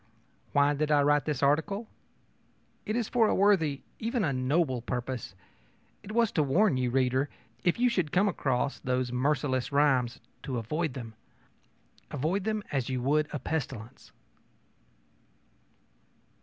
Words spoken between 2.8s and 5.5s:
It was for a worthy, even a noble, purpose.